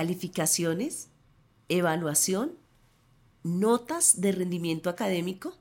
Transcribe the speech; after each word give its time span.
calificaciones, 0.00 1.10
evaluación, 1.68 2.52
notas 3.42 4.22
de 4.22 4.32
rendimiento 4.32 4.88
académico. 4.88 5.58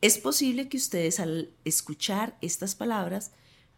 Es 0.00 0.18
posible 0.18 0.68
que 0.68 0.78
ustedes 0.78 1.20
al 1.20 1.52
escuchar 1.64 2.36
estas 2.40 2.74
palabras 2.74 3.30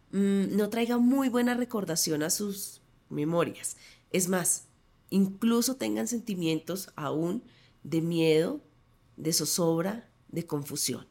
mm, 0.09 0.57
no 0.57 0.71
traigan 0.71 1.05
muy 1.05 1.29
buena 1.29 1.53
recordación 1.53 2.23
a 2.23 2.31
sus 2.31 2.81
memorias. 3.09 3.77
Es 4.09 4.27
más, 4.27 4.65
incluso 5.11 5.75
tengan 5.75 6.07
sentimientos 6.07 6.91
aún 6.95 7.43
de 7.83 8.01
miedo, 8.01 8.61
de 9.17 9.33
zozobra, 9.33 10.09
de 10.29 10.47
confusión. 10.47 11.05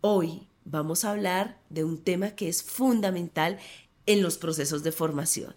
Hoy 0.00 0.46
vamos 0.64 1.04
a 1.04 1.10
hablar 1.10 1.60
de 1.70 1.82
un 1.82 1.98
tema 1.98 2.36
que 2.36 2.48
es 2.48 2.62
fundamental 2.62 3.58
en 4.06 4.22
los 4.22 4.38
procesos 4.38 4.84
de 4.84 4.92
formación, 4.92 5.56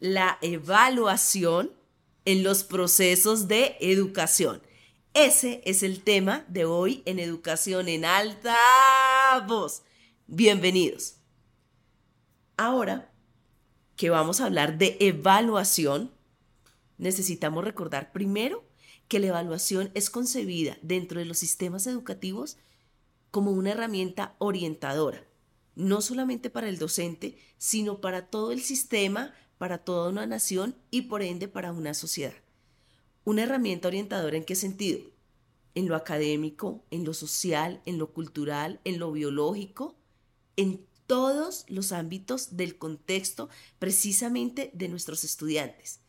la 0.00 0.38
evaluación 0.40 1.72
en 2.24 2.42
los 2.42 2.64
procesos 2.64 3.48
de 3.48 3.76
educación. 3.80 4.62
Ese 5.12 5.60
es 5.64 5.82
el 5.82 6.02
tema 6.02 6.44
de 6.48 6.64
hoy 6.64 7.02
en 7.04 7.18
Educación 7.18 7.88
en 7.88 8.06
Alta 8.06 8.56
Voz. 9.46 9.82
Bienvenidos. 10.26 11.16
Ahora 12.56 13.12
que 13.96 14.08
vamos 14.08 14.40
a 14.40 14.46
hablar 14.46 14.78
de 14.78 14.96
evaluación, 15.00 16.10
necesitamos 16.96 17.62
recordar 17.62 18.12
primero 18.12 18.64
que 19.06 19.18
la 19.18 19.26
evaluación 19.26 19.90
es 19.92 20.08
concebida 20.08 20.78
dentro 20.80 21.18
de 21.18 21.26
los 21.26 21.38
sistemas 21.38 21.86
educativos 21.86 22.56
como 23.30 23.50
una 23.50 23.72
herramienta 23.72 24.34
orientadora, 24.38 25.26
no 25.74 26.00
solamente 26.00 26.48
para 26.48 26.68
el 26.68 26.78
docente, 26.78 27.36
sino 27.58 28.00
para 28.00 28.28
todo 28.28 28.52
el 28.52 28.62
sistema, 28.62 29.34
para 29.60 29.76
toda 29.76 30.08
una 30.08 30.26
nación 30.26 30.74
y 30.90 31.02
por 31.02 31.20
ende 31.20 31.46
para 31.46 31.70
una 31.70 31.92
sociedad. 31.92 32.32
Una 33.24 33.42
herramienta 33.42 33.88
orientadora 33.88 34.38
en 34.38 34.44
qué 34.46 34.54
sentido? 34.54 35.00
En 35.74 35.86
lo 35.86 35.96
académico, 35.96 36.82
en 36.90 37.04
lo 37.04 37.12
social, 37.12 37.82
en 37.84 37.98
lo 37.98 38.14
cultural, 38.14 38.80
en 38.84 38.98
lo 38.98 39.12
biológico, 39.12 39.98
en 40.56 40.86
todos 41.06 41.66
los 41.68 41.92
ámbitos 41.92 42.56
del 42.56 42.78
contexto 42.78 43.50
precisamente 43.78 44.70
de 44.72 44.88
nuestros 44.88 45.24
estudiantes. 45.24 46.00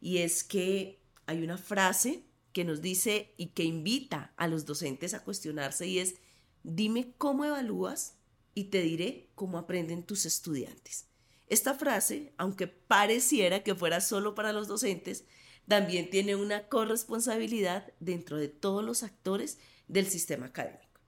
Y 0.00 0.18
es 0.18 0.44
que 0.44 1.02
hay 1.26 1.42
una 1.42 1.58
frase 1.58 2.22
que 2.52 2.64
nos 2.64 2.80
dice 2.80 3.34
y 3.36 3.46
que 3.46 3.64
invita 3.64 4.32
a 4.36 4.46
los 4.46 4.66
docentes 4.66 5.14
a 5.14 5.24
cuestionarse 5.24 5.84
y 5.84 5.98
es, 5.98 6.14
dime 6.62 7.12
cómo 7.18 7.44
evalúas 7.44 8.14
y 8.54 8.66
te 8.66 8.82
diré 8.82 9.30
cómo 9.34 9.58
aprenden 9.58 10.04
tus 10.04 10.26
estudiantes. 10.26 11.09
Esta 11.50 11.74
frase, 11.74 12.32
aunque 12.38 12.68
pareciera 12.68 13.64
que 13.64 13.74
fuera 13.74 14.00
solo 14.00 14.36
para 14.36 14.52
los 14.52 14.68
docentes, 14.68 15.24
también 15.66 16.08
tiene 16.08 16.36
una 16.36 16.68
corresponsabilidad 16.68 17.92
dentro 17.98 18.38
de 18.38 18.46
todos 18.46 18.84
los 18.84 19.02
actores 19.02 19.58
del 19.88 20.06
sistema 20.06 20.46
académico. 20.46 21.00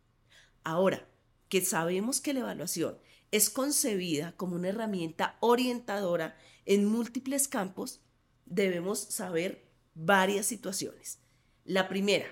Ahora, 0.65 1.09
que 1.49 1.65
sabemos 1.65 2.21
que 2.21 2.35
la 2.35 2.41
evaluación 2.41 2.99
es 3.31 3.51
concebida 3.51 4.37
como 4.37 4.57
una 4.57 4.71
herramienta 4.71 5.37
orientadora 5.39 6.37
en 6.67 6.87
múltiples 6.87 7.47
campos, 7.47 8.01
debemos 8.45 8.99
saber 8.99 9.65
varias 9.95 10.47
situaciones. 10.47 11.21
La 11.65 11.89
primera 11.89 12.27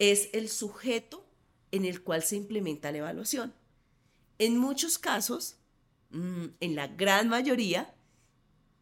es 0.00 0.28
el 0.32 0.48
sujeto 0.48 1.24
en 1.70 1.84
el 1.84 2.02
cual 2.02 2.24
se 2.24 2.34
implementa 2.34 2.90
la 2.90 2.98
evaluación. 2.98 3.54
En 4.38 4.58
muchos 4.58 4.98
casos, 4.98 5.61
en 6.12 6.74
la 6.74 6.88
gran 6.88 7.28
mayoría, 7.28 7.94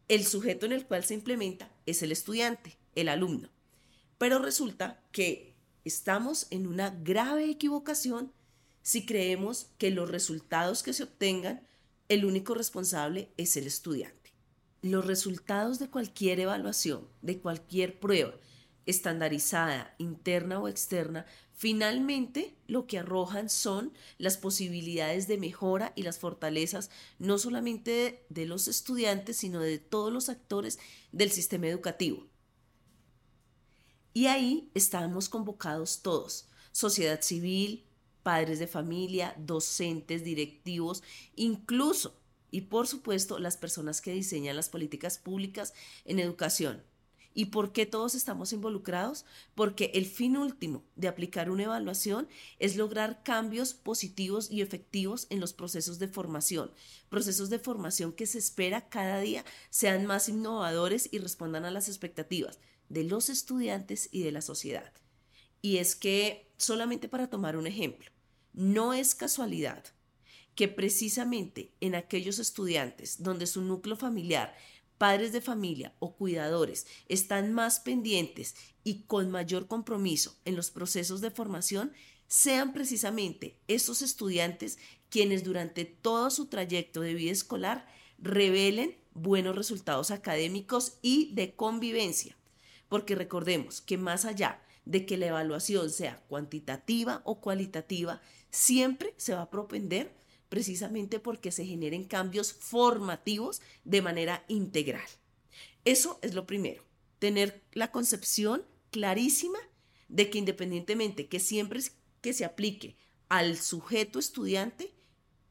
el 0.09 0.27
sujeto 0.27 0.67
en 0.67 0.73
el 0.73 0.87
cual 0.87 1.05
se 1.05 1.15
implementa 1.15 1.71
es 1.87 2.03
el 2.03 2.13
estudiante, 2.13 2.79
el 2.95 3.09
alumno. 3.09 3.49
Pero 4.19 4.39
resulta 4.39 5.03
que 5.13 5.55
estamos 5.85 6.47
en 6.51 6.67
una 6.67 6.91
grave 6.91 7.49
equivocación 7.49 8.33
si 8.83 9.05
creemos 9.05 9.69
que 9.79 9.91
los 9.91 10.11
resultados 10.11 10.83
que 10.83 10.93
se 10.93 11.05
obtengan, 11.05 11.67
el 12.09 12.25
único 12.25 12.55
responsable 12.55 13.33
es 13.37 13.57
el 13.57 13.67
estudiante. 13.67 14.33
Los 14.83 15.07
resultados 15.07 15.79
de 15.79 15.91
cualquier 15.91 16.41
evaluación, 16.41 17.07
de 17.21 17.39
cualquier 17.39 18.01
prueba, 18.01 18.35
estandarizada, 18.87 19.95
interna 19.99 20.59
o 20.61 20.69
externa, 20.69 21.27
finalmente 21.55 22.57
lo 22.67 22.87
que 22.87 22.99
arrojan 22.99 23.51
son 23.51 23.93
las 24.19 24.37
posibilidades 24.37 25.29
de 25.29 25.39
mejora 25.39 25.93
y 25.97 26.03
las 26.03 26.19
fortalezas 26.19 26.91
no 27.19 27.39
solamente 27.39 28.25
de, 28.29 28.47
los 28.47 28.69
estudiantes, 28.69 29.37
sino 29.37 29.61
de 29.61 29.79
todos 29.79 30.13
los 30.13 30.29
actores 30.29 30.79
del 31.13 31.31
sistema 31.31 31.69
educativo. 31.69 32.27
Y 34.13 34.27
ahí 34.27 34.71
estamos 34.75 35.29
convocados 35.29 36.03
todos, 36.03 36.49
sociedad 36.73 37.21
civil, 37.21 37.87
padres 38.23 38.59
de 38.59 38.67
familia, 38.67 39.35
docentes, 39.39 40.25
directivos, 40.25 41.03
incluso 41.37 42.17
y 42.51 42.63
por 42.63 42.89
supuesto 42.89 43.39
las 43.39 43.57
personas 43.57 44.01
que 44.01 44.13
diseñan 44.13 44.57
las 44.57 44.69
políticas 44.69 45.19
públicas 45.19 45.73
en 46.05 46.19
educación 46.19 46.83
¿Y 47.33 47.47
por 47.47 47.73
qué 47.73 47.87
todos 47.87 48.15
estamos 48.15 48.53
involucrados? 48.53 49.25
Porque 49.55 49.93
el 49.95 50.05
fin 50.07 50.37
último 50.37 50.83
de 50.97 51.09
aplicar 51.09 51.51
una 51.51 51.65
evaluación 51.65 52.29
es 52.59 52.77
lograr 52.77 53.23
cambios 53.23 53.73
positivos 53.73 54.51
y 54.51 54.63
efectivos 54.63 55.27
en 55.31 55.39
los 55.39 55.53
procesos 55.53 55.99
de 55.99 56.09
formación, 56.09 56.73
procesos 57.09 57.49
de 57.49 57.61
formación 57.61 58.13
que 58.13 58.27
se 58.27 58.39
espera 58.39 58.89
cada 58.89 59.21
día 59.21 59.45
sean 59.71 60.07
más 60.07 60.29
innovadores 60.29 61.09
y 61.13 61.19
respondan 61.19 61.65
a 61.65 61.71
las 61.71 61.89
expectativas 61.89 62.59
de 62.89 63.05
los 63.05 63.29
estudiantes 63.29 64.09
y 64.11 64.23
de 64.23 64.33
la 64.33 64.41
sociedad. 64.41 64.93
Y 65.63 65.77
es 65.77 65.95
que, 65.95 66.51
solamente 66.57 67.09
para 67.09 67.31
tomar 67.31 67.57
un 67.57 67.67
ejemplo, 67.67 68.11
no 68.53 68.93
es 68.93 69.15
casualidad 69.15 69.85
que 70.55 70.69
precisamente 70.69 71.73
en 71.81 71.95
aquellos 71.95 72.39
estudiantes 72.39 73.23
donde 73.23 73.47
su 73.47 73.63
núcleo 73.63 73.97
familiar 73.97 74.55
padres 75.01 75.33
de 75.33 75.41
familia 75.41 75.95
o 75.99 76.15
cuidadores 76.15 76.87
están 77.09 77.55
más 77.55 77.81
pendientes 77.81 78.55
y 78.85 79.05
con 79.05 79.31
mayor 79.31 79.67
compromiso 79.67 80.37
en 80.45 80.57
los 80.57 80.71
procesos 80.71 81.23
de 81.23 81.31
formación, 81.31 81.95
sean 82.29 82.75
precisamente 82.75 83.59
esos 83.67 84.03
estudiantes 84.03 84.79
quienes 85.09 85.43
durante 85.43 85.87
todo 85.87 86.29
su 86.29 86.49
trayecto 86.49 87.01
de 87.01 87.15
vida 87.15 87.33
escolar 87.33 87.87
revelen 88.19 88.95
buenos 89.15 89.57
resultados 89.57 90.11
académicos 90.11 90.99
y 91.01 91.33
de 91.33 91.55
convivencia. 91.55 92.37
Porque 92.91 93.15
recordemos 93.15 93.81
que 93.81 93.97
más 93.97 94.27
allá 94.27 94.61
de 94.85 95.07
que 95.07 95.17
la 95.17 95.29
evaluación 95.29 95.89
sea 95.89 96.23
cuantitativa 96.29 97.23
o 97.25 97.41
cualitativa, 97.41 98.21
siempre 98.51 99.15
se 99.17 99.33
va 99.33 99.41
a 99.41 99.51
propender 99.51 100.20
precisamente 100.51 101.21
porque 101.21 101.53
se 101.53 101.65
generen 101.65 102.05
cambios 102.05 102.53
formativos 102.53 103.63
de 103.85 104.03
manera 104.03 104.45
integral. 104.49 105.09
Eso 105.87 106.19
es 106.21 106.35
lo 106.35 106.47
primero, 106.47 106.85
tener 107.19 107.63
la 107.73 107.91
concepción 107.91 108.67
clarísima 108.91 109.59
de 110.09 110.29
que 110.29 110.39
independientemente 110.39 111.29
que 111.29 111.41
siempre 111.41 111.81
que 112.21 112.35
se 112.35 112.45
aplique 112.45 112.97
al 113.31 113.57
sujeto 113.57 114.19
estudiante, 114.19 114.93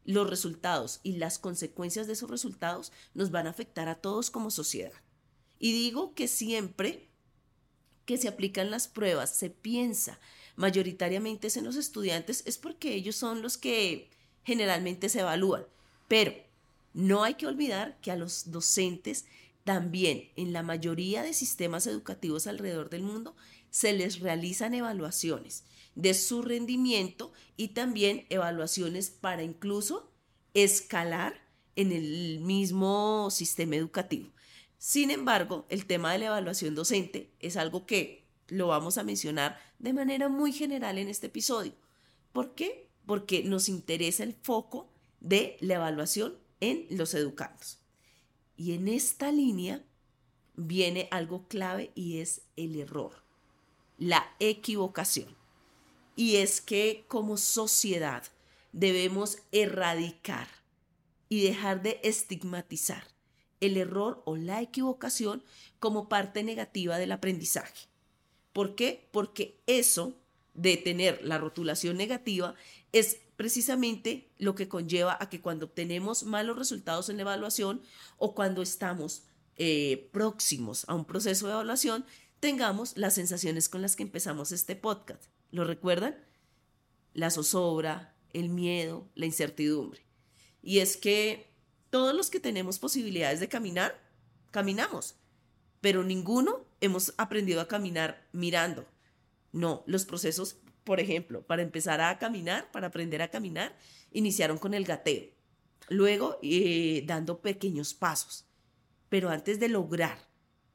los 0.03 0.29
resultados 0.29 0.99
y 1.01 1.13
las 1.13 1.39
consecuencias 1.39 2.05
de 2.05 2.13
esos 2.13 2.29
resultados 2.29 2.91
nos 3.13 3.31
van 3.31 3.47
a 3.47 3.51
afectar 3.51 3.87
a 3.87 3.95
todos 3.95 4.29
como 4.29 4.51
sociedad. 4.51 4.93
Y 5.59 5.71
digo 5.71 6.13
que 6.13 6.27
siempre 6.27 7.09
que 8.05 8.17
se 8.17 8.27
aplican 8.27 8.71
las 8.71 8.87
pruebas 8.87 9.35
se 9.35 9.49
piensa 9.49 10.19
mayoritariamente 10.55 11.47
en 11.55 11.63
los 11.63 11.77
estudiantes 11.77 12.43
es 12.45 12.57
porque 12.57 12.95
ellos 12.95 13.15
son 13.15 13.41
los 13.41 13.57
que 13.57 14.09
generalmente 14.49 15.09
se 15.09 15.19
evalúan. 15.19 15.63
Pero 16.07 16.33
no 16.95 17.23
hay 17.23 17.35
que 17.35 17.45
olvidar 17.45 17.99
que 18.01 18.09
a 18.09 18.15
los 18.15 18.49
docentes 18.49 19.25
también 19.63 20.31
en 20.37 20.53
la 20.53 20.63
mayoría 20.63 21.21
de 21.21 21.35
sistemas 21.35 21.85
educativos 21.85 22.47
alrededor 22.47 22.89
del 22.89 23.03
mundo 23.03 23.35
se 23.69 23.93
les 23.93 24.21
realizan 24.21 24.73
evaluaciones 24.73 25.65
de 25.93 26.15
su 26.15 26.41
rendimiento 26.41 27.31
y 27.57 27.69
también 27.69 28.25
evaluaciones 28.29 29.11
para 29.11 29.43
incluso 29.43 30.11
escalar 30.55 31.39
en 31.75 31.91
el 31.91 32.39
mismo 32.39 33.29
sistema 33.29 33.75
educativo. 33.75 34.31
Sin 34.79 35.11
embargo, 35.11 35.67
el 35.69 35.85
tema 35.85 36.11
de 36.11 36.19
la 36.19 36.25
evaluación 36.27 36.73
docente 36.73 37.29
es 37.39 37.55
algo 37.55 37.85
que 37.85 38.25
lo 38.47 38.67
vamos 38.67 38.97
a 38.97 39.03
mencionar 39.03 39.59
de 39.77 39.93
manera 39.93 40.27
muy 40.27 40.53
general 40.53 40.97
en 40.97 41.07
este 41.07 41.27
episodio. 41.27 41.73
¿Por 42.33 42.55
qué? 42.55 42.88
Porque 43.09 43.43
nos 43.43 43.69
interesa 43.69 44.21
el 44.21 44.35
foco 44.35 44.87
de 45.19 45.57
la 45.61 45.73
evaluación 45.73 46.37
en 46.59 46.85
los 46.91 47.15
educandos. 47.15 47.79
Y 48.55 48.73
en 48.73 48.87
esta 48.87 49.31
línea 49.31 49.83
viene 50.55 51.07
algo 51.09 51.47
clave 51.47 51.91
y 51.95 52.19
es 52.19 52.43
el 52.55 52.75
error, 52.75 53.23
la 53.97 54.31
equivocación. 54.39 55.35
Y 56.15 56.35
es 56.35 56.61
que 56.61 57.03
como 57.07 57.37
sociedad 57.37 58.25
debemos 58.73 59.39
erradicar 59.51 60.47
y 61.29 61.41
dejar 61.41 61.81
de 61.81 61.99
estigmatizar 62.03 63.07
el 63.59 63.77
error 63.77 64.21
o 64.25 64.35
la 64.35 64.61
equivocación 64.61 65.43
como 65.79 66.09
parte 66.09 66.43
negativa 66.43 66.99
del 66.99 67.11
aprendizaje. 67.11 67.87
¿Por 68.53 68.75
qué? 68.75 69.09
Porque 69.11 69.57
eso 69.65 70.13
de 70.53 70.77
tener 70.77 71.23
la 71.23 71.37
rotulación 71.37 71.97
negativa 71.97 72.53
es 72.91 73.17
precisamente 73.35 74.31
lo 74.37 74.55
que 74.55 74.67
conlleva 74.67 75.17
a 75.19 75.29
que 75.29 75.41
cuando 75.41 75.67
obtenemos 75.67 76.23
malos 76.23 76.57
resultados 76.57 77.09
en 77.09 77.17
la 77.17 77.21
evaluación 77.21 77.81
o 78.17 78.35
cuando 78.35 78.61
estamos 78.61 79.23
eh, 79.55 80.09
próximos 80.11 80.85
a 80.87 80.95
un 80.95 81.05
proceso 81.05 81.47
de 81.47 81.53
evaluación, 81.53 82.05
tengamos 82.39 82.97
las 82.97 83.15
sensaciones 83.15 83.69
con 83.69 83.81
las 83.81 83.95
que 83.95 84.03
empezamos 84.03 84.51
este 84.51 84.75
podcast. 84.75 85.25
¿Lo 85.51 85.63
recuerdan? 85.63 86.17
La 87.13 87.29
zozobra, 87.29 88.15
el 88.33 88.49
miedo, 88.49 89.09
la 89.15 89.25
incertidumbre. 89.25 90.05
Y 90.61 90.79
es 90.79 90.97
que 90.97 91.49
todos 91.89 92.13
los 92.13 92.29
que 92.29 92.39
tenemos 92.39 92.79
posibilidades 92.79 93.39
de 93.39 93.49
caminar, 93.49 93.99
caminamos, 94.51 95.15
pero 95.81 96.03
ninguno 96.03 96.65
hemos 96.81 97.13
aprendido 97.17 97.61
a 97.61 97.67
caminar 97.67 98.27
mirando. 98.31 98.85
No, 99.51 99.83
los 99.87 100.05
procesos, 100.05 100.57
por 100.89 100.99
ejemplo, 100.99 101.45
para 101.45 101.61
empezar 101.61 102.01
a 102.01 102.17
caminar, 102.17 102.71
para 102.71 102.87
aprender 102.87 103.21
a 103.21 103.29
caminar, 103.29 103.77
iniciaron 104.11 104.57
con 104.57 104.73
el 104.73 104.85
gateo, 104.85 105.29
luego 105.87 106.39
eh, 106.41 107.03
dando 107.05 107.41
pequeños 107.41 107.93
pasos. 107.93 108.47
Pero 109.07 109.29
antes 109.29 109.59
de 109.59 109.69
lograr 109.69 110.17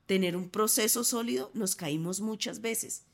tener 0.06 0.36
un 0.36 0.50
proceso 0.50 1.02
sólido, 1.02 1.50
nos 1.52 1.74
caímos 1.74 2.20
muchas 2.20 2.60
veces. 2.60 3.06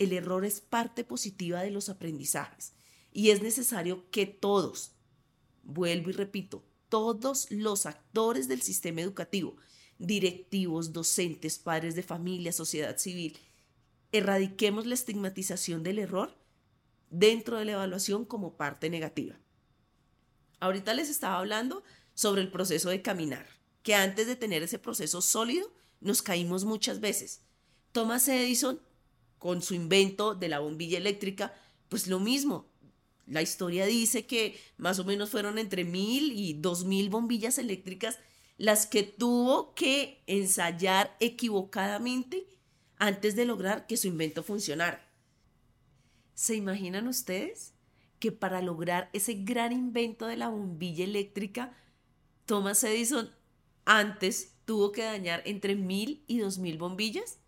El 0.00 0.12
error 0.12 0.44
es 0.44 0.60
parte 0.60 1.04
positiva 1.04 1.62
de 1.62 1.70
los 1.70 1.88
aprendizajes 1.88 2.72
y 3.12 3.30
es 3.30 3.40
necesario 3.40 4.10
que 4.10 4.26
todos, 4.26 4.96
vuelvo 5.62 6.10
y 6.10 6.14
repito, 6.14 6.64
todos 6.88 7.48
los 7.52 7.86
actores 7.86 8.48
del 8.48 8.60
sistema 8.60 9.02
educativo, 9.02 9.56
directivos, 9.98 10.92
docentes, 10.92 11.60
padres 11.60 11.94
de 11.94 12.02
familia, 12.02 12.50
sociedad 12.50 12.98
civil, 12.98 13.38
erradiquemos 14.18 14.86
la 14.86 14.94
estigmatización 14.94 15.82
del 15.82 15.98
error 15.98 16.38
dentro 17.10 17.58
de 17.58 17.64
la 17.64 17.72
evaluación 17.72 18.24
como 18.24 18.56
parte 18.56 18.88
negativa. 18.88 19.38
Ahorita 20.60 20.94
les 20.94 21.08
estaba 21.08 21.38
hablando 21.38 21.82
sobre 22.14 22.40
el 22.40 22.50
proceso 22.50 22.90
de 22.90 23.02
caminar, 23.02 23.46
que 23.82 23.94
antes 23.94 24.26
de 24.28 24.36
tener 24.36 24.62
ese 24.62 24.78
proceso 24.78 25.20
sólido, 25.20 25.72
nos 26.00 26.22
caímos 26.22 26.64
muchas 26.64 27.00
veces. 27.00 27.42
Thomas 27.90 28.28
Edison, 28.28 28.80
con 29.38 29.62
su 29.62 29.74
invento 29.74 30.34
de 30.34 30.48
la 30.48 30.60
bombilla 30.60 30.98
eléctrica, 30.98 31.52
pues 31.88 32.06
lo 32.06 32.20
mismo. 32.20 32.70
La 33.26 33.42
historia 33.42 33.84
dice 33.84 34.26
que 34.26 34.58
más 34.76 34.98
o 35.00 35.04
menos 35.04 35.30
fueron 35.30 35.58
entre 35.58 35.84
mil 35.84 36.32
y 36.32 36.54
dos 36.54 36.84
mil 36.84 37.10
bombillas 37.10 37.58
eléctricas 37.58 38.18
las 38.58 38.86
que 38.86 39.02
tuvo 39.02 39.74
que 39.74 40.22
ensayar 40.26 41.16
equivocadamente 41.18 42.46
antes 43.04 43.36
de 43.36 43.44
lograr 43.44 43.86
que 43.86 43.98
su 43.98 44.08
invento 44.08 44.42
funcionara. 44.42 45.06
¿Se 46.32 46.54
imaginan 46.54 47.06
ustedes 47.06 47.74
que 48.18 48.32
para 48.32 48.62
lograr 48.62 49.10
ese 49.12 49.34
gran 49.34 49.72
invento 49.72 50.26
de 50.26 50.38
la 50.38 50.48
bombilla 50.48 51.04
eléctrica, 51.04 51.76
Thomas 52.46 52.82
Edison 52.82 53.30
antes 53.84 54.54
tuvo 54.64 54.90
que 54.90 55.02
dañar 55.02 55.42
entre 55.44 55.76
mil 55.76 56.24
y 56.26 56.38
dos 56.38 56.56
mil 56.56 56.78
bombillas? 56.78 57.40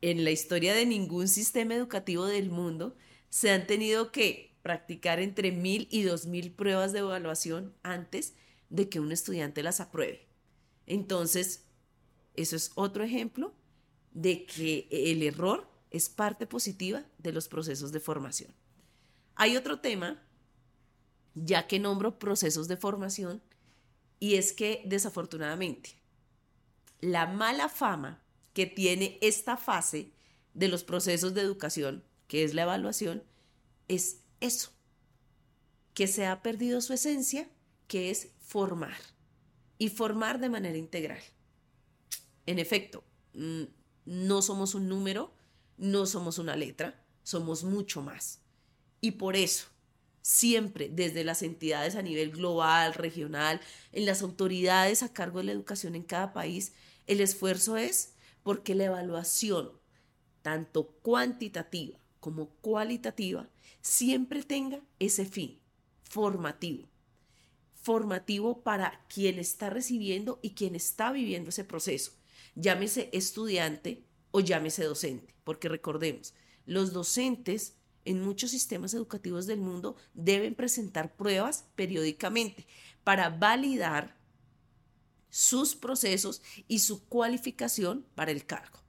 En 0.00 0.24
la 0.24 0.30
historia 0.30 0.72
de 0.72 0.86
ningún 0.86 1.28
sistema 1.28 1.74
educativo 1.74 2.24
del 2.24 2.48
mundo 2.48 2.96
se 3.28 3.50
han 3.50 3.66
tenido 3.66 4.10
que 4.10 4.56
practicar 4.62 5.20
entre 5.20 5.52
mil 5.52 5.86
y 5.90 6.02
dos 6.04 6.24
mil 6.24 6.50
pruebas 6.50 6.94
de 6.94 7.00
evaluación 7.00 7.74
antes 7.82 8.32
de 8.70 8.88
que 8.88 9.00
un 9.00 9.12
estudiante 9.12 9.62
las 9.62 9.80
apruebe. 9.80 10.26
Entonces, 10.86 11.66
eso 12.36 12.56
es 12.56 12.72
otro 12.74 13.04
ejemplo 13.04 13.52
de 14.18 14.46
que 14.46 14.88
el 14.90 15.22
error 15.22 15.70
es 15.92 16.08
parte 16.08 16.44
positiva 16.44 17.04
de 17.18 17.30
los 17.30 17.46
procesos 17.46 17.92
de 17.92 18.00
formación. 18.00 18.52
Hay 19.36 19.56
otro 19.56 19.78
tema, 19.78 20.20
ya 21.36 21.68
que 21.68 21.78
nombro 21.78 22.18
procesos 22.18 22.66
de 22.66 22.76
formación, 22.76 23.40
y 24.18 24.34
es 24.34 24.52
que 24.52 24.82
desafortunadamente 24.86 25.90
la 27.00 27.26
mala 27.26 27.68
fama 27.68 28.20
que 28.54 28.66
tiene 28.66 29.18
esta 29.20 29.56
fase 29.56 30.10
de 30.52 30.66
los 30.66 30.82
procesos 30.82 31.32
de 31.32 31.42
educación, 31.42 32.02
que 32.26 32.42
es 32.42 32.54
la 32.54 32.62
evaluación, 32.62 33.22
es 33.86 34.24
eso, 34.40 34.72
que 35.94 36.08
se 36.08 36.26
ha 36.26 36.42
perdido 36.42 36.80
su 36.80 36.92
esencia, 36.92 37.48
que 37.86 38.10
es 38.10 38.30
formar 38.40 38.98
y 39.78 39.90
formar 39.90 40.40
de 40.40 40.48
manera 40.48 40.76
integral. 40.76 41.22
En 42.46 42.58
efecto, 42.58 43.04
mm, 43.34 43.77
no 44.08 44.42
somos 44.42 44.74
un 44.74 44.88
número, 44.88 45.32
no 45.76 46.06
somos 46.06 46.38
una 46.38 46.56
letra, 46.56 47.04
somos 47.22 47.62
mucho 47.62 48.02
más. 48.02 48.40
Y 49.00 49.12
por 49.12 49.36
eso, 49.36 49.66
siempre 50.22 50.88
desde 50.88 51.24
las 51.24 51.42
entidades 51.42 51.94
a 51.94 52.02
nivel 52.02 52.30
global, 52.30 52.94
regional, 52.94 53.60
en 53.92 54.06
las 54.06 54.22
autoridades 54.22 55.02
a 55.02 55.12
cargo 55.12 55.38
de 55.38 55.44
la 55.44 55.52
educación 55.52 55.94
en 55.94 56.02
cada 56.02 56.32
país, 56.32 56.72
el 57.06 57.20
esfuerzo 57.20 57.76
es 57.76 58.14
porque 58.42 58.74
la 58.74 58.84
evaluación, 58.84 59.72
tanto 60.42 60.88
cuantitativa 61.02 61.98
como 62.20 62.48
cualitativa, 62.60 63.48
siempre 63.82 64.42
tenga 64.42 64.80
ese 64.98 65.26
fin 65.26 65.60
formativo 66.02 66.88
formativo 67.88 68.60
para 68.60 69.00
quien 69.08 69.38
está 69.38 69.70
recibiendo 69.70 70.38
y 70.42 70.50
quien 70.50 70.74
está 70.74 71.10
viviendo 71.10 71.48
ese 71.48 71.64
proceso, 71.64 72.12
llámese 72.58 73.08
estudiante 73.12 74.04
o 74.30 74.40
llámese 74.40 74.84
docente, 74.84 75.34
porque 75.44 75.68
recordemos, 75.68 76.34
los 76.66 76.92
docentes 76.92 77.74
en 78.04 78.22
muchos 78.22 78.50
sistemas 78.50 78.94
educativos 78.94 79.46
del 79.46 79.60
mundo 79.60 79.96
deben 80.14 80.54
presentar 80.54 81.14
pruebas 81.14 81.66
periódicamente 81.76 82.66
para 83.04 83.30
validar 83.30 84.18
sus 85.30 85.76
procesos 85.76 86.42
y 86.66 86.80
su 86.80 87.06
cualificación 87.06 88.06
para 88.14 88.30
el 88.30 88.44
cargo. 88.44 88.80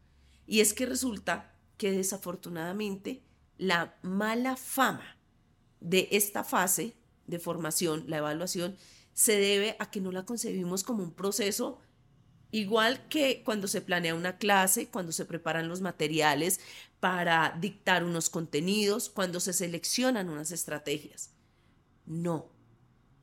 Y 0.48 0.62
es 0.62 0.74
que 0.74 0.86
resulta 0.86 1.56
que 1.77 1.92
desafortunadamente 1.92 3.21
la 3.57 3.97
mala 4.02 4.56
fama 4.57 5.18
de 5.80 6.07
esta 6.11 6.44
fase 6.44 6.95
de 7.28 7.40
formación, 7.40 8.06
la 8.07 8.18
evaluación, 8.18 8.78
se 9.14 9.38
debe 9.38 9.76
a 9.80 9.92
que 9.92 10.02
no 10.02 10.11
la 10.11 10.26
concebimos 10.26 10.83
como 10.83 11.04
un 11.04 11.14
proceso 11.14 11.80
igual 12.51 13.07
que 13.07 13.44
cuando 13.44 13.68
se 13.68 13.81
planea 13.81 14.15
una 14.15 14.37
clase, 14.37 14.87
cuando 14.89 15.11
se 15.11 15.25
preparan 15.25 15.68
los 15.68 15.81
materiales 15.81 16.59
para 16.99 17.57
dictar 17.59 18.03
unos 18.03 18.29
contenidos, 18.29 19.09
cuando 19.09 19.39
se 19.39 19.53
seleccionan 19.53 20.29
unas 20.29 20.51
estrategias. 20.51 21.31
No, 22.06 22.49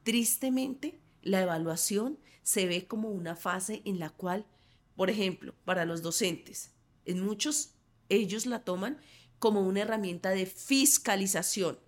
tristemente, 0.03 1.01
la 1.23 1.43
evaluación 1.43 2.19
se 2.43 2.67
ve 2.67 2.87
como 2.87 3.11
una 3.11 3.35
fase 3.37 3.83
en 3.85 3.99
la 3.99 4.11
cual, 4.11 4.47
por 4.95 5.11
ejemplo, 5.11 5.55
para 5.65 5.85
los 5.85 6.03
docentes, 6.03 6.71
en 7.05 7.25
muchos 7.25 7.75
ellos 8.09 8.47
la 8.47 8.65
toman 8.65 8.99
como 9.39 9.61
una 9.61 9.83
herramienta 9.83 10.31
de 10.31 10.47
fiscalización 10.47 11.79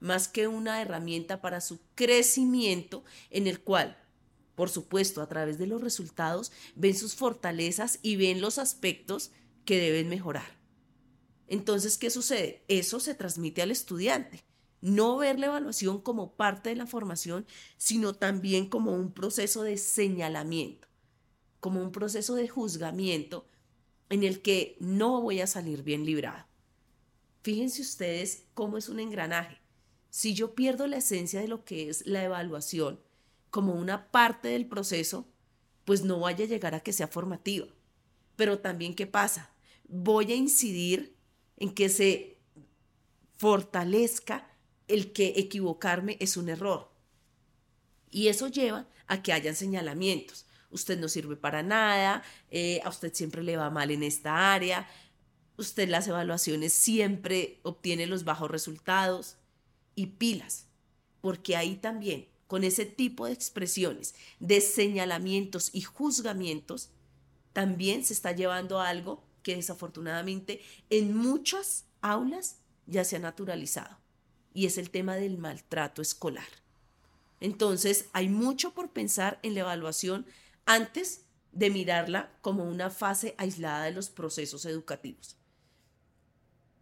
más 0.00 0.28
que 0.28 0.46
una 0.46 0.80
herramienta 0.80 1.40
para 1.40 1.60
su 1.60 1.80
crecimiento 1.94 3.04
en 3.30 3.46
el 3.46 3.60
cual, 3.60 3.96
por 4.58 4.70
supuesto, 4.70 5.22
a 5.22 5.28
través 5.28 5.56
de 5.56 5.68
los 5.68 5.80
resultados, 5.80 6.50
ven 6.74 6.96
sus 6.96 7.14
fortalezas 7.14 8.00
y 8.02 8.16
ven 8.16 8.40
los 8.40 8.58
aspectos 8.58 9.30
que 9.64 9.78
deben 9.78 10.08
mejorar. 10.08 10.58
Entonces, 11.46 11.96
¿qué 11.96 12.10
sucede? 12.10 12.64
Eso 12.66 12.98
se 12.98 13.14
transmite 13.14 13.62
al 13.62 13.70
estudiante. 13.70 14.42
No 14.80 15.16
ver 15.16 15.38
la 15.38 15.46
evaluación 15.46 16.00
como 16.00 16.34
parte 16.34 16.70
de 16.70 16.74
la 16.74 16.88
formación, 16.88 17.46
sino 17.76 18.14
también 18.14 18.68
como 18.68 18.96
un 18.96 19.12
proceso 19.12 19.62
de 19.62 19.76
señalamiento, 19.76 20.88
como 21.60 21.80
un 21.80 21.92
proceso 21.92 22.34
de 22.34 22.48
juzgamiento 22.48 23.46
en 24.08 24.24
el 24.24 24.42
que 24.42 24.76
no 24.80 25.22
voy 25.22 25.40
a 25.40 25.46
salir 25.46 25.84
bien 25.84 26.04
librado. 26.04 26.48
Fíjense 27.42 27.80
ustedes 27.82 28.48
cómo 28.54 28.76
es 28.76 28.88
un 28.88 28.98
engranaje. 28.98 29.60
Si 30.10 30.34
yo 30.34 30.56
pierdo 30.56 30.88
la 30.88 30.96
esencia 30.96 31.40
de 31.40 31.46
lo 31.46 31.64
que 31.64 31.88
es 31.88 32.08
la 32.08 32.24
evaluación 32.24 32.98
como 33.50 33.74
una 33.74 34.10
parte 34.10 34.48
del 34.48 34.66
proceso, 34.66 35.26
pues 35.84 36.02
no 36.02 36.20
vaya 36.20 36.44
a 36.44 36.48
llegar 36.48 36.74
a 36.74 36.80
que 36.80 36.92
sea 36.92 37.08
formativa. 37.08 37.66
Pero 38.36 38.58
también, 38.58 38.94
¿qué 38.94 39.06
pasa? 39.06 39.50
Voy 39.88 40.32
a 40.32 40.36
incidir 40.36 41.16
en 41.56 41.74
que 41.74 41.88
se 41.88 42.38
fortalezca 43.36 44.50
el 44.86 45.12
que 45.12 45.34
equivocarme 45.36 46.16
es 46.20 46.36
un 46.36 46.48
error. 46.48 46.90
Y 48.10 48.28
eso 48.28 48.48
lleva 48.48 48.86
a 49.06 49.22
que 49.22 49.32
hayan 49.32 49.54
señalamientos. 49.54 50.46
Usted 50.70 50.98
no 50.98 51.08
sirve 51.08 51.36
para 51.36 51.62
nada, 51.62 52.22
eh, 52.50 52.80
a 52.84 52.88
usted 52.88 53.12
siempre 53.14 53.42
le 53.42 53.56
va 53.56 53.70
mal 53.70 53.90
en 53.90 54.02
esta 54.02 54.52
área, 54.52 54.86
usted 55.56 55.88
las 55.88 56.06
evaluaciones 56.08 56.72
siempre 56.72 57.58
obtiene 57.62 58.06
los 58.06 58.24
bajos 58.24 58.50
resultados 58.50 59.36
y 59.94 60.06
pilas, 60.06 60.66
porque 61.20 61.56
ahí 61.56 61.76
también, 61.76 62.28
con 62.48 62.64
ese 62.64 62.86
tipo 62.86 63.26
de 63.26 63.34
expresiones, 63.34 64.16
de 64.40 64.60
señalamientos 64.60 65.70
y 65.72 65.82
juzgamientos, 65.82 66.90
también 67.52 68.04
se 68.04 68.14
está 68.14 68.32
llevando 68.32 68.80
a 68.80 68.88
algo 68.88 69.22
que 69.42 69.54
desafortunadamente 69.54 70.60
en 70.90 71.16
muchas 71.16 71.84
aulas 72.00 72.56
ya 72.86 73.04
se 73.04 73.16
ha 73.16 73.20
naturalizado, 73.20 73.98
y 74.54 74.66
es 74.66 74.78
el 74.78 74.90
tema 74.90 75.16
del 75.16 75.38
maltrato 75.38 76.02
escolar. 76.02 76.48
Entonces, 77.40 78.06
hay 78.12 78.28
mucho 78.28 78.72
por 78.72 78.90
pensar 78.90 79.38
en 79.42 79.54
la 79.54 79.60
evaluación 79.60 80.26
antes 80.64 81.26
de 81.52 81.70
mirarla 81.70 82.32
como 82.40 82.64
una 82.64 82.90
fase 82.90 83.34
aislada 83.38 83.84
de 83.84 83.92
los 83.92 84.10
procesos 84.10 84.64
educativos. 84.64 85.36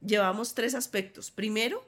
Llevamos 0.00 0.54
tres 0.54 0.74
aspectos. 0.74 1.30
Primero, 1.30 1.84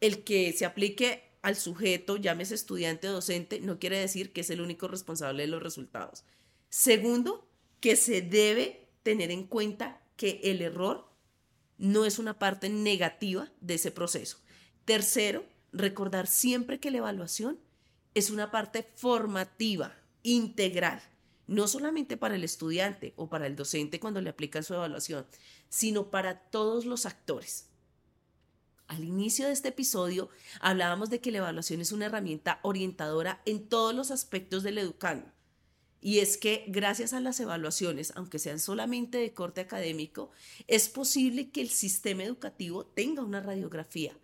el 0.00 0.24
que 0.24 0.52
se 0.52 0.64
aplique 0.64 1.31
al 1.42 1.56
sujeto, 1.56 2.16
llámese 2.16 2.54
estudiante 2.54 3.08
o 3.08 3.12
docente, 3.12 3.60
no 3.60 3.78
quiere 3.78 3.98
decir 3.98 4.32
que 4.32 4.42
es 4.42 4.50
el 4.50 4.60
único 4.60 4.88
responsable 4.88 5.42
de 5.42 5.48
los 5.48 5.62
resultados. 5.62 6.24
Segundo, 6.70 7.48
que 7.80 7.96
se 7.96 8.22
debe 8.22 8.88
tener 9.02 9.30
en 9.30 9.44
cuenta 9.44 10.00
que 10.16 10.40
el 10.44 10.62
error 10.62 11.08
no 11.78 12.04
es 12.04 12.20
una 12.20 12.38
parte 12.38 12.68
negativa 12.68 13.50
de 13.60 13.74
ese 13.74 13.90
proceso. 13.90 14.38
Tercero, 14.84 15.44
recordar 15.72 16.28
siempre 16.28 16.78
que 16.78 16.92
la 16.92 16.98
evaluación 16.98 17.58
es 18.14 18.30
una 18.30 18.52
parte 18.52 18.88
formativa, 18.94 19.96
integral, 20.22 21.02
no 21.48 21.66
solamente 21.66 22.16
para 22.16 22.36
el 22.36 22.44
estudiante 22.44 23.14
o 23.16 23.28
para 23.28 23.48
el 23.48 23.56
docente 23.56 23.98
cuando 23.98 24.20
le 24.20 24.30
aplican 24.30 24.62
su 24.62 24.74
evaluación, 24.74 25.26
sino 25.68 26.10
para 26.10 26.38
todos 26.38 26.84
los 26.84 27.04
actores. 27.04 27.71
Al 28.88 29.04
inicio 29.04 29.46
de 29.46 29.52
este 29.52 29.68
episodio 29.68 30.28
hablábamos 30.60 31.10
de 31.10 31.20
que 31.20 31.30
la 31.30 31.38
evaluación 31.38 31.80
es 31.80 31.92
una 31.92 32.06
herramienta 32.06 32.60
orientadora 32.62 33.40
en 33.46 33.68
todos 33.68 33.94
los 33.94 34.10
aspectos 34.10 34.62
del 34.62 34.78
educando. 34.78 35.30
Y 36.00 36.18
es 36.18 36.36
que 36.36 36.64
gracias 36.66 37.12
a 37.12 37.20
las 37.20 37.38
evaluaciones, 37.38 38.12
aunque 38.16 38.40
sean 38.40 38.58
solamente 38.58 39.18
de 39.18 39.32
corte 39.32 39.60
académico, 39.60 40.30
es 40.66 40.88
posible 40.88 41.50
que 41.50 41.62
el 41.62 41.70
sistema 41.70 42.24
educativo 42.24 42.84
tenga 42.84 43.22
una 43.22 43.40
radiografía 43.40 44.16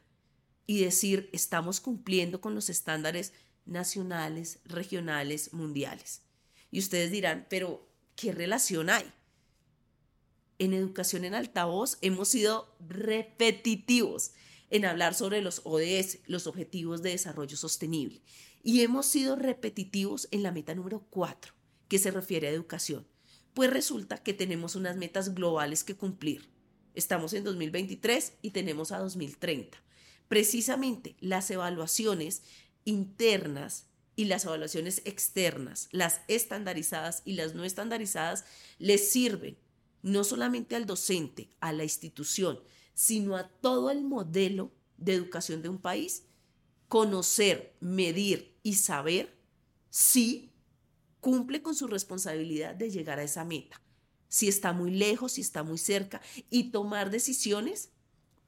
y 0.66 0.80
decir 0.80 1.30
estamos 1.32 1.80
cumpliendo 1.80 2.40
con 2.40 2.54
los 2.54 2.68
estándares 2.68 3.32
nacionales, 3.64 4.58
regionales, 4.64 5.52
mundiales. 5.52 6.22
Y 6.70 6.80
ustedes 6.80 7.10
dirán, 7.12 7.46
pero 7.48 7.88
¿qué 8.16 8.32
relación 8.32 8.90
hay? 8.90 9.10
En 10.58 10.72
educación 10.72 11.24
en 11.24 11.34
altavoz 11.34 11.98
hemos 12.00 12.28
sido 12.28 12.74
repetitivos 12.80 14.32
en 14.70 14.84
hablar 14.84 15.14
sobre 15.14 15.42
los 15.42 15.62
ODS, 15.64 16.18
los 16.26 16.46
Objetivos 16.46 17.02
de 17.02 17.10
Desarrollo 17.10 17.56
Sostenible, 17.56 18.22
y 18.62 18.82
hemos 18.82 19.06
sido 19.06 19.36
repetitivos 19.36 20.28
en 20.30 20.42
la 20.42 20.52
meta 20.52 20.74
número 20.74 21.06
4, 21.10 21.54
que 21.88 21.98
se 21.98 22.10
refiere 22.10 22.48
a 22.48 22.52
educación. 22.52 23.06
Pues 23.54 23.70
resulta 23.70 24.18
que 24.18 24.34
tenemos 24.34 24.76
unas 24.76 24.96
metas 24.96 25.34
globales 25.34 25.84
que 25.84 25.96
cumplir. 25.96 26.50
Estamos 26.94 27.32
en 27.32 27.44
2023 27.44 28.34
y 28.42 28.50
tenemos 28.50 28.92
a 28.92 28.98
2030. 28.98 29.78
Precisamente 30.28 31.16
las 31.20 31.50
evaluaciones 31.50 32.42
internas 32.84 33.86
y 34.16 34.24
las 34.24 34.44
evaluaciones 34.44 35.02
externas, 35.04 35.88
las 35.92 36.20
estandarizadas 36.28 37.22
y 37.24 37.34
las 37.34 37.54
no 37.54 37.64
estandarizadas, 37.64 38.44
les 38.78 39.10
sirven 39.10 39.56
no 40.02 40.24
solamente 40.24 40.76
al 40.76 40.86
docente, 40.86 41.50
a 41.60 41.72
la 41.72 41.84
institución, 41.84 42.60
sino 42.98 43.36
a 43.36 43.46
todo 43.48 43.92
el 43.92 44.02
modelo 44.02 44.72
de 44.96 45.14
educación 45.14 45.62
de 45.62 45.68
un 45.68 45.78
país, 45.78 46.24
conocer, 46.88 47.76
medir 47.78 48.58
y 48.64 48.74
saber 48.74 49.38
si 49.88 50.50
cumple 51.20 51.62
con 51.62 51.76
su 51.76 51.86
responsabilidad 51.86 52.74
de 52.74 52.90
llegar 52.90 53.20
a 53.20 53.22
esa 53.22 53.44
meta, 53.44 53.80
si 54.26 54.48
está 54.48 54.72
muy 54.72 54.90
lejos, 54.90 55.30
si 55.30 55.42
está 55.42 55.62
muy 55.62 55.78
cerca, 55.78 56.20
y 56.50 56.72
tomar 56.72 57.12
decisiones 57.12 57.90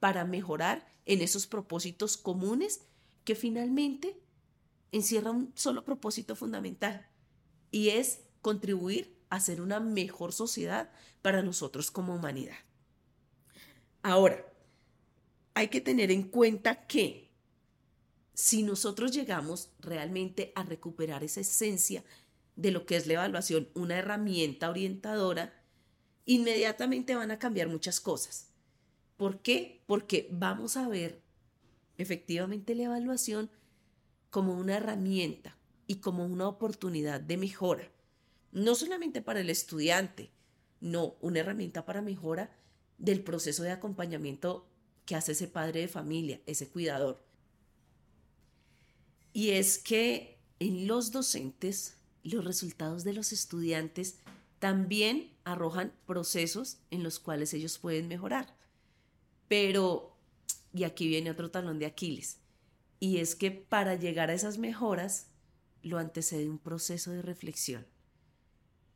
para 0.01 0.25
mejorar 0.25 0.85
en 1.05 1.21
esos 1.21 1.47
propósitos 1.47 2.17
comunes 2.17 2.81
que 3.23 3.35
finalmente 3.35 4.19
encierra 4.91 5.31
un 5.31 5.53
solo 5.55 5.85
propósito 5.85 6.35
fundamental 6.35 7.07
y 7.71 7.91
es 7.91 8.19
contribuir 8.41 9.17
a 9.29 9.39
ser 9.39 9.61
una 9.61 9.79
mejor 9.79 10.33
sociedad 10.33 10.91
para 11.21 11.41
nosotros 11.41 11.89
como 11.89 12.13
humanidad. 12.13 12.57
Ahora, 14.03 14.45
hay 15.53 15.67
que 15.67 15.81
tener 15.81 16.11
en 16.11 16.23
cuenta 16.23 16.87
que 16.87 17.31
si 18.33 18.63
nosotros 18.63 19.11
llegamos 19.11 19.69
realmente 19.79 20.51
a 20.55 20.63
recuperar 20.63 21.23
esa 21.23 21.41
esencia 21.41 22.03
de 22.55 22.71
lo 22.71 22.85
que 22.85 22.95
es 22.95 23.07
la 23.07 23.13
evaluación, 23.13 23.69
una 23.73 23.97
herramienta 23.97 24.69
orientadora, 24.69 25.53
inmediatamente 26.25 27.15
van 27.15 27.31
a 27.31 27.39
cambiar 27.39 27.67
muchas 27.67 27.99
cosas. 27.99 28.49
¿Por 29.17 29.41
qué? 29.41 29.83
Porque 29.85 30.27
vamos 30.31 30.77
a 30.77 30.87
ver 30.87 31.21
efectivamente 31.97 32.73
la 32.73 32.83
evaluación 32.83 33.51
como 34.29 34.57
una 34.57 34.77
herramienta 34.77 35.57
y 35.85 35.97
como 35.97 36.25
una 36.25 36.47
oportunidad 36.47 37.19
de 37.19 37.37
mejora, 37.37 37.91
no 38.51 38.75
solamente 38.75 39.21
para 39.21 39.41
el 39.41 39.49
estudiante, 39.49 40.31
no, 40.79 41.15
una 41.21 41.39
herramienta 41.39 41.85
para 41.85 42.01
mejora 42.01 42.49
del 43.01 43.23
proceso 43.23 43.63
de 43.63 43.71
acompañamiento 43.71 44.67
que 45.05 45.15
hace 45.15 45.31
ese 45.31 45.47
padre 45.47 45.81
de 45.81 45.87
familia, 45.87 46.39
ese 46.45 46.69
cuidador. 46.69 47.25
Y 49.33 49.49
es 49.49 49.79
que 49.79 50.39
en 50.59 50.87
los 50.87 51.11
docentes, 51.11 51.97
los 52.23 52.45
resultados 52.45 53.03
de 53.03 53.13
los 53.13 53.33
estudiantes 53.33 54.19
también 54.59 55.33
arrojan 55.43 55.91
procesos 56.05 56.77
en 56.91 57.01
los 57.01 57.19
cuales 57.19 57.55
ellos 57.55 57.79
pueden 57.79 58.07
mejorar. 58.07 58.55
Pero, 59.47 60.15
y 60.71 60.83
aquí 60.83 61.07
viene 61.07 61.31
otro 61.31 61.49
talón 61.49 61.79
de 61.79 61.87
Aquiles, 61.87 62.37
y 62.99 63.17
es 63.17 63.35
que 63.35 63.49
para 63.49 63.95
llegar 63.95 64.29
a 64.29 64.35
esas 64.35 64.59
mejoras 64.59 65.27
lo 65.81 65.97
antecede 65.97 66.47
un 66.47 66.59
proceso 66.59 67.09
de 67.09 67.23
reflexión. 67.23 67.87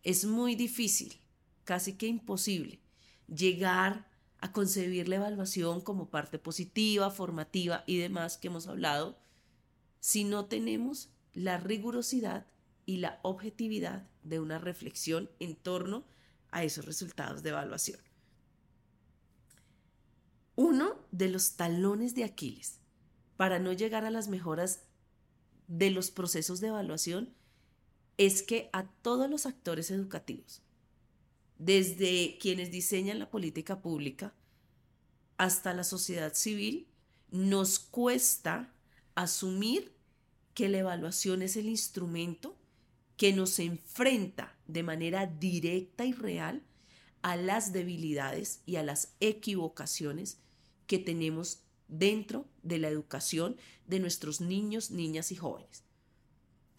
Es 0.03 0.25
muy 0.25 0.53
difícil, 0.53 1.19
casi 1.63 1.93
que 1.93 2.05
imposible, 2.05 2.79
llegar 3.27 4.07
a 4.39 4.51
concebir 4.51 5.07
la 5.07 5.15
evaluación 5.15 5.81
como 5.81 6.09
parte 6.09 6.39
positiva, 6.39 7.09
formativa 7.09 7.83
y 7.87 7.97
demás 7.97 8.37
que 8.37 8.47
hemos 8.47 8.67
hablado, 8.67 9.17
si 9.99 10.23
no 10.23 10.45
tenemos 10.45 11.09
la 11.33 11.57
rigurosidad 11.57 12.45
y 12.85 12.97
la 12.97 13.19
objetividad 13.23 14.07
de 14.23 14.39
una 14.39 14.59
reflexión 14.59 15.29
en 15.39 15.55
torno 15.55 16.05
a 16.51 16.63
esos 16.63 16.85
resultados 16.85 17.43
de 17.43 17.49
evaluación. 17.49 17.99
Uno 20.55 20.95
de 21.11 21.29
los 21.29 21.57
talones 21.57 22.15
de 22.15 22.23
Aquiles 22.23 22.79
para 23.35 23.59
no 23.59 23.73
llegar 23.73 24.05
a 24.05 24.11
las 24.11 24.27
mejoras 24.27 24.83
de 25.67 25.91
los 25.91 26.11
procesos 26.11 26.61
de 26.61 26.67
evaluación 26.67 27.33
es 28.17 28.43
que 28.43 28.69
a 28.71 28.87
todos 29.01 29.29
los 29.29 29.45
actores 29.45 29.91
educativos, 29.91 30.61
desde 31.65 32.37
quienes 32.39 32.69
diseñan 32.69 33.17
la 33.17 33.31
política 33.31 33.81
pública 33.81 34.35
hasta 35.37 35.73
la 35.73 35.83
sociedad 35.83 36.35
civil, 36.35 36.87
nos 37.31 37.79
cuesta 37.79 38.71
asumir 39.15 39.91
que 40.53 40.69
la 40.69 40.77
evaluación 40.77 41.41
es 41.41 41.57
el 41.57 41.67
instrumento 41.67 42.55
que 43.17 43.33
nos 43.33 43.57
enfrenta 43.57 44.55
de 44.67 44.83
manera 44.83 45.25
directa 45.25 46.05
y 46.05 46.13
real 46.13 46.61
a 47.23 47.35
las 47.35 47.73
debilidades 47.73 48.61
y 48.67 48.75
a 48.75 48.83
las 48.83 49.15
equivocaciones 49.19 50.37
que 50.85 50.99
tenemos 50.99 51.61
dentro 51.87 52.45
de 52.61 52.77
la 52.77 52.89
educación 52.89 53.57
de 53.87 53.99
nuestros 53.99 54.39
niños, 54.39 54.91
niñas 54.91 55.31
y 55.31 55.35
jóvenes. 55.35 55.84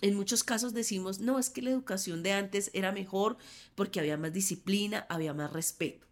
En 0.03 0.15
muchos 0.15 0.45
casos 0.45 0.75
decimos, 0.75 1.21
no, 1.21 1.39
es 1.39 1.49
que 1.49 1.63
la 1.63 1.71
educación 1.71 2.23
de 2.23 2.33
antes 2.33 2.71
era 2.75 2.93
mejor 2.93 3.39
porque 3.75 3.99
había 3.99 4.17
más 4.17 4.33
disciplina, 4.33 5.07
había 5.09 5.33
más 5.33 5.53
respeto. 5.53 6.07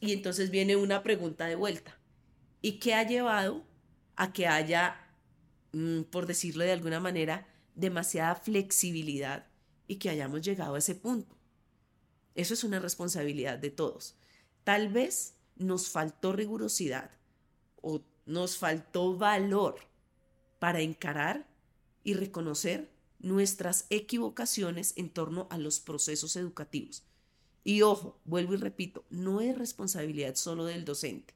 Y 0.00 0.12
entonces 0.12 0.50
viene 0.50 0.76
una 0.76 1.02
pregunta 1.02 1.46
de 1.46 1.56
vuelta. 1.56 1.98
¿Y 2.60 2.78
qué 2.78 2.94
ha 2.94 3.06
llevado 3.06 3.64
a 4.16 4.32
que 4.32 4.46
haya, 4.46 5.00
mm, 5.72 6.02
por 6.02 6.26
decirlo 6.26 6.64
de 6.64 6.72
alguna 6.72 7.00
manera, 7.00 7.46
demasiada 7.74 8.34
flexibilidad 8.34 9.46
y 9.86 9.96
que 9.96 10.10
hayamos 10.10 10.42
llegado 10.42 10.74
a 10.74 10.78
ese 10.78 10.94
punto? 10.94 11.36
Eso 12.34 12.52
es 12.52 12.64
una 12.64 12.80
responsabilidad 12.80 13.58
de 13.58 13.70
todos. 13.70 14.16
Tal 14.64 14.88
vez 14.88 15.34
nos 15.56 15.88
faltó 15.88 16.32
rigurosidad, 16.32 17.10
o 17.80 18.02
nos 18.26 18.56
faltó 18.56 19.16
valor 19.16 19.76
para 20.58 20.80
encarar 20.80 21.46
y 22.04 22.14
reconocer 22.14 22.90
nuestras 23.18 23.86
equivocaciones 23.90 24.92
en 24.96 25.10
torno 25.10 25.48
a 25.50 25.58
los 25.58 25.80
procesos 25.80 26.36
educativos. 26.36 27.02
Y 27.64 27.80
ojo, 27.80 28.20
vuelvo 28.26 28.54
y 28.54 28.58
repito, 28.58 29.04
no 29.08 29.40
es 29.40 29.56
responsabilidad 29.56 30.34
solo 30.34 30.66
del 30.66 30.84
docente, 30.84 31.34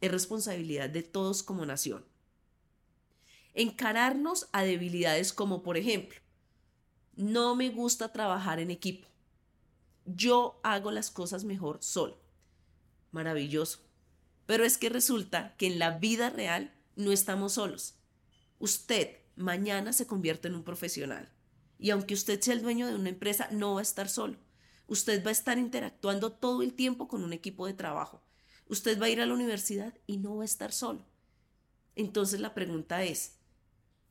es 0.00 0.10
responsabilidad 0.10 0.88
de 0.88 1.02
todos 1.02 1.42
como 1.42 1.66
nación. 1.66 2.04
Encararnos 3.52 4.48
a 4.52 4.64
debilidades 4.64 5.32
como, 5.32 5.62
por 5.62 5.76
ejemplo, 5.76 6.18
no 7.14 7.54
me 7.54 7.70
gusta 7.70 8.12
trabajar 8.12 8.58
en 8.58 8.70
equipo. 8.70 9.08
Yo 10.06 10.60
hago 10.62 10.90
las 10.90 11.10
cosas 11.10 11.44
mejor 11.44 11.78
solo. 11.82 12.18
Maravilloso. 13.12 13.80
Pero 14.46 14.64
es 14.64 14.78
que 14.78 14.88
resulta 14.88 15.56
que 15.56 15.66
en 15.66 15.78
la 15.78 15.98
vida 15.98 16.30
real 16.30 16.72
no 16.94 17.12
estamos 17.12 17.54
solos. 17.54 17.94
Usted 18.58 19.18
mañana 19.36 19.92
se 19.92 20.06
convierte 20.06 20.48
en 20.48 20.54
un 20.54 20.64
profesional. 20.64 21.30
Y 21.78 21.90
aunque 21.90 22.14
usted 22.14 22.40
sea 22.40 22.54
el 22.54 22.62
dueño 22.62 22.86
de 22.86 22.94
una 22.94 23.10
empresa, 23.10 23.48
no 23.52 23.74
va 23.74 23.80
a 23.80 23.82
estar 23.82 24.08
solo. 24.08 24.38
Usted 24.88 25.24
va 25.24 25.28
a 25.28 25.32
estar 25.32 25.58
interactuando 25.58 26.32
todo 26.32 26.62
el 26.62 26.74
tiempo 26.74 27.08
con 27.08 27.22
un 27.22 27.32
equipo 27.32 27.66
de 27.66 27.74
trabajo. 27.74 28.22
Usted 28.68 29.00
va 29.00 29.06
a 29.06 29.10
ir 29.10 29.20
a 29.20 29.26
la 29.26 29.34
universidad 29.34 29.94
y 30.06 30.16
no 30.16 30.36
va 30.36 30.42
a 30.42 30.46
estar 30.46 30.72
solo. 30.72 31.06
Entonces 31.94 32.40
la 32.40 32.54
pregunta 32.54 33.04
es, 33.04 33.36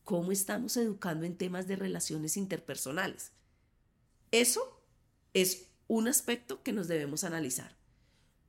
¿cómo 0.03 0.31
estamos 0.31 0.77
educando 0.77 1.25
en 1.25 1.37
temas 1.37 1.67
de 1.67 1.75
relaciones 1.75 2.37
interpersonales? 2.37 3.31
Eso 4.31 4.81
es 5.33 5.69
un 5.87 6.07
aspecto 6.07 6.63
que 6.63 6.73
nos 6.73 6.87
debemos 6.87 7.23
analizar. 7.23 7.75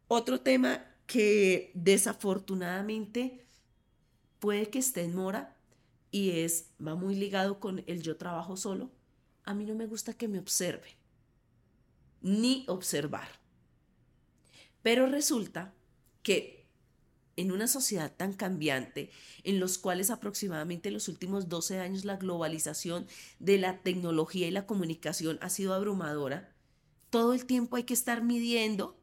Otro 0.08 0.40
tema 0.40 0.84
que 1.06 1.70
desafortunadamente 1.74 3.44
puede 4.38 4.70
que 4.70 4.78
esté 4.78 5.02
en 5.02 5.14
mora 5.14 5.55
y 6.16 6.30
es, 6.40 6.70
va 6.84 6.94
muy 6.94 7.14
ligado 7.14 7.60
con 7.60 7.84
el 7.86 8.00
yo 8.00 8.16
trabajo 8.16 8.56
solo, 8.56 8.90
a 9.44 9.52
mí 9.52 9.66
no 9.66 9.74
me 9.74 9.86
gusta 9.86 10.14
que 10.14 10.28
me 10.28 10.38
observe, 10.38 10.96
ni 12.22 12.64
observar. 12.68 13.28
Pero 14.82 15.06
resulta 15.08 15.74
que 16.22 16.64
en 17.36 17.52
una 17.52 17.68
sociedad 17.68 18.10
tan 18.16 18.32
cambiante, 18.32 19.10
en 19.44 19.60
los 19.60 19.76
cuales 19.76 20.08
aproximadamente 20.08 20.88
en 20.88 20.94
los 20.94 21.08
últimos 21.08 21.50
12 21.50 21.80
años 21.80 22.06
la 22.06 22.16
globalización 22.16 23.06
de 23.38 23.58
la 23.58 23.82
tecnología 23.82 24.48
y 24.48 24.52
la 24.52 24.64
comunicación 24.64 25.38
ha 25.42 25.50
sido 25.50 25.74
abrumadora, 25.74 26.50
todo 27.10 27.34
el 27.34 27.44
tiempo 27.44 27.76
hay 27.76 27.84
que 27.84 27.92
estar 27.92 28.22
midiendo, 28.22 28.98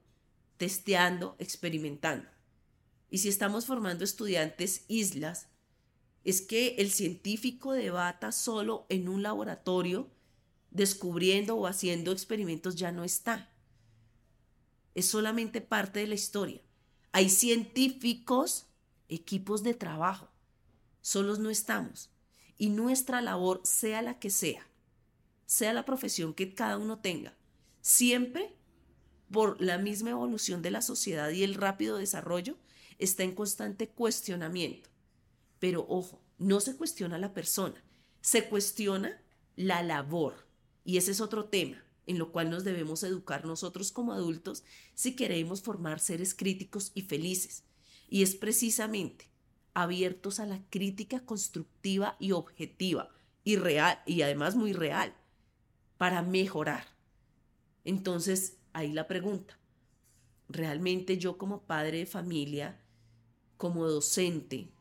testeando, 0.58 1.36
experimentando. 1.38 2.27
Y 3.12 3.20
si 3.20 3.29
estamos 3.29 3.67
formando 3.67 4.03
estudiantes 4.03 4.86
islas, 4.88 5.53
es 6.24 6.42
que 6.42 6.75
el 6.77 6.92
científico 6.92 7.74
debata 7.74 8.32
solo 8.32 8.86
en 8.89 9.10
un 9.10 9.24
laboratorio, 9.24 10.10
descubriendo 10.72 11.56
o 11.56 11.68
haciendo 11.68 12.12
experimentos 12.12 12.75
ya 12.75 12.92
no 12.92 13.03
está. 13.03 13.51
Es 14.96 15.08
solamente 15.08 15.62
parte 15.62 16.00
de 16.00 16.08
la 16.08 16.15
historia. 16.15 16.62
Hay 17.12 17.30
científicos, 17.30 18.68
equipos 19.10 19.63
de 19.63 19.74
trabajo. 19.74 20.30
Solos 21.01 21.39
no 21.39 21.50
estamos. 21.50 22.10
Y 22.58 22.70
nuestra 22.70 23.22
labor, 23.22 23.62
sea 23.63 24.01
la 24.01 24.20
que 24.20 24.30
sea, 24.30 24.68
sea 25.46 25.74
la 25.74 25.86
profesión 25.86 26.34
que 26.34 26.53
cada 26.53 26.77
uno 26.77 27.00
tenga, 27.00 27.36
siempre 27.82 28.56
por 29.32 29.60
la 29.60 29.77
misma 29.77 30.12
evolución 30.12 30.62
de 30.62 30.72
la 30.72 30.82
sociedad 30.82 31.30
y 31.32 31.44
el 31.44 31.56
rápido 31.56 31.98
desarrollo, 31.98 32.56
está 33.00 33.24
en 33.24 33.34
constante 33.34 33.89
cuestionamiento. 33.89 34.93
Pero 35.63 35.86
ojo, 35.88 36.22
no 36.39 36.60
se 36.60 36.75
cuestiona 36.75 37.17
la 37.17 37.34
persona, 37.34 37.82
se 38.20 38.50
cuestiona 38.50 39.24
la 39.55 39.82
labor. 39.82 40.46
Y 40.84 40.98
ese 40.98 41.12
es 41.12 41.22
otro 41.22 41.46
tema 41.46 41.82
en 42.05 42.20
lo 42.20 42.34
cual 42.34 42.50
nos 42.50 42.65
debemos 42.65 43.01
educar 43.03 43.46
nosotros 43.46 43.93
como 43.93 44.12
adultos 44.12 44.65
si 44.93 45.15
queremos 45.15 45.62
formar 45.62 46.01
seres 46.01 46.36
críticos 46.36 46.91
y 46.96 47.03
felices. 47.03 47.63
Y 48.10 48.24
es 48.24 48.36
precisamente 48.36 49.29
abiertos 49.74 50.41
a 50.41 50.46
la 50.46 50.62
crítica 50.70 51.22
constructiva 51.22 52.17
y 52.19 52.34
objetiva 52.34 53.15
y 53.45 53.56
real 53.56 54.04
y 54.06 54.21
además 54.21 54.58
muy 54.58 54.73
real 54.73 55.15
para 55.97 56.23
mejorar. 56.23 56.88
Entonces, 57.86 58.58
ahí 58.73 58.91
la 58.91 59.08
pregunta. 59.08 59.58
¿Realmente 60.49 61.17
yo 61.17 61.38
como 61.38 61.62
padre 61.62 61.99
de 61.99 62.06
familia, 62.06 62.84
como 63.56 63.88
docente, 63.88 64.73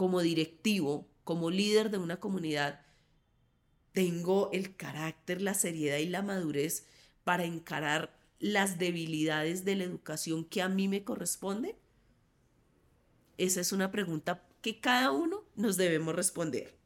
como 0.00 0.22
directivo, 0.22 1.06
como 1.24 1.50
líder 1.50 1.90
de 1.90 1.98
una 1.98 2.20
comunidad, 2.20 2.80
tengo 3.92 4.48
el 4.50 4.74
carácter, 4.74 5.42
la 5.42 5.52
seriedad 5.52 5.98
y 5.98 6.06
la 6.06 6.22
madurez 6.22 6.86
para 7.22 7.44
encarar 7.44 8.18
las 8.38 8.78
debilidades 8.78 9.66
de 9.66 9.76
la 9.76 9.84
educación 9.84 10.46
que 10.46 10.62
a 10.62 10.70
mí 10.70 10.88
me 10.88 11.04
corresponde? 11.04 11.76
Esa 13.36 13.60
es 13.60 13.72
una 13.72 13.92
pregunta 13.92 14.48
que 14.62 14.80
cada 14.80 15.10
uno 15.10 15.44
nos 15.54 15.76
debemos 15.76 16.14
responder. 16.14 16.78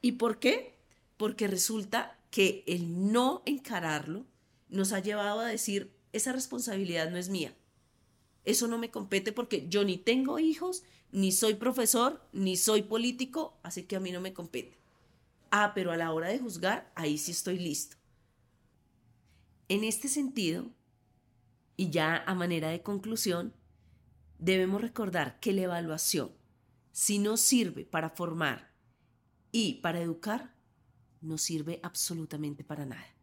¿Y 0.00 0.12
por 0.12 0.38
qué? 0.38 0.78
Porque 1.16 1.48
resulta 1.48 2.16
que 2.30 2.62
el 2.68 3.10
no 3.10 3.42
encararlo 3.44 4.24
nos 4.68 4.92
ha 4.92 5.00
llevado 5.00 5.40
a 5.40 5.48
decir, 5.48 5.92
esa 6.12 6.30
responsabilidad 6.30 7.10
no 7.10 7.16
es 7.16 7.28
mía. 7.28 7.56
Eso 8.48 8.66
no 8.66 8.78
me 8.78 8.90
compete 8.90 9.30
porque 9.30 9.68
yo 9.68 9.84
ni 9.84 9.98
tengo 9.98 10.38
hijos, 10.38 10.82
ni 11.12 11.32
soy 11.32 11.52
profesor, 11.52 12.26
ni 12.32 12.56
soy 12.56 12.80
político, 12.80 13.58
así 13.62 13.82
que 13.82 13.96
a 13.96 14.00
mí 14.00 14.10
no 14.10 14.22
me 14.22 14.32
compete. 14.32 14.78
Ah, 15.50 15.72
pero 15.74 15.92
a 15.92 15.98
la 15.98 16.14
hora 16.14 16.28
de 16.28 16.38
juzgar, 16.38 16.90
ahí 16.94 17.18
sí 17.18 17.32
estoy 17.32 17.58
listo. 17.58 17.98
En 19.68 19.84
este 19.84 20.08
sentido, 20.08 20.70
y 21.76 21.90
ya 21.90 22.24
a 22.26 22.34
manera 22.34 22.70
de 22.70 22.82
conclusión, 22.82 23.52
debemos 24.38 24.80
recordar 24.80 25.38
que 25.40 25.52
la 25.52 25.64
evaluación, 25.64 26.32
si 26.90 27.18
no 27.18 27.36
sirve 27.36 27.84
para 27.84 28.08
formar 28.08 28.72
y 29.52 29.74
para 29.82 30.00
educar, 30.00 30.54
no 31.20 31.36
sirve 31.36 31.80
absolutamente 31.82 32.64
para 32.64 32.86
nada. 32.86 33.14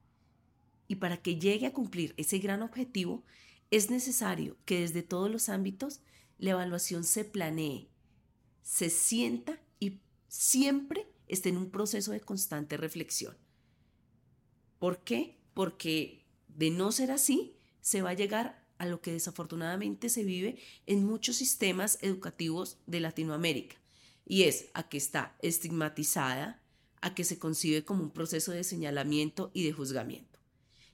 Y 0.87 0.97
para 0.97 1.17
que 1.17 1.39
llegue 1.39 1.65
a 1.65 1.73
cumplir 1.73 2.13
ese 2.15 2.37
gran 2.37 2.61
objetivo, 2.61 3.23
es 3.71 3.89
necesario 3.89 4.57
que 4.65 4.81
desde 4.81 5.03
todos 5.03 5.29
los 5.29 5.49
ámbitos 5.49 6.01
la 6.37 6.51
evaluación 6.51 7.03
se 7.03 7.25
planee, 7.25 7.89
se 8.61 8.89
sienta 8.89 9.61
y 9.79 9.99
siempre 10.27 11.07
esté 11.27 11.49
en 11.49 11.57
un 11.57 11.69
proceso 11.69 12.11
de 12.11 12.21
constante 12.21 12.77
reflexión. 12.77 13.37
¿Por 14.79 15.03
qué? 15.03 15.37
Porque 15.53 16.25
de 16.47 16.69
no 16.69 16.91
ser 16.91 17.11
así, 17.11 17.55
se 17.81 18.01
va 18.01 18.11
a 18.11 18.15
llegar 18.15 18.65
a 18.77 18.85
lo 18.85 19.01
que 19.01 19.11
desafortunadamente 19.11 20.09
se 20.09 20.23
vive 20.23 20.57
en 20.85 21.05
muchos 21.05 21.37
sistemas 21.37 21.97
educativos 22.01 22.77
de 22.87 22.99
Latinoamérica, 22.99 23.77
y 24.25 24.43
es 24.43 24.65
a 24.73 24.89
que 24.89 24.97
está 24.97 25.37
estigmatizada, 25.41 26.61
a 27.01 27.13
que 27.13 27.23
se 27.23 27.37
concibe 27.37 27.85
como 27.85 28.03
un 28.03 28.11
proceso 28.11 28.51
de 28.51 28.63
señalamiento 28.63 29.51
y 29.53 29.63
de 29.63 29.71
juzgamiento. 29.71 30.39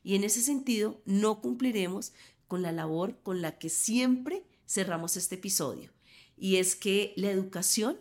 Y 0.04 0.16
en 0.16 0.24
ese 0.24 0.42
sentido, 0.42 1.02
no 1.06 1.42
cumpliremos 1.42 2.14
con 2.52 2.64
la 2.64 2.74
labor 2.74 3.18
con 3.24 3.42
la 3.42 3.58
que 3.58 3.70
siempre 3.70 4.44
cerramos 4.68 5.16
este 5.16 5.36
episodio, 5.36 5.94
y 6.36 6.58
es 6.58 6.76
que 6.76 7.14
la 7.16 7.32
educación 7.32 7.98